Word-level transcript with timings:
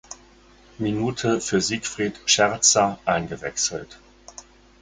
Minute 0.79 1.39
für 1.41 1.61
Siegfried 1.61 2.21
Scherzer 2.25 2.97
eingewechselt. 3.05 3.99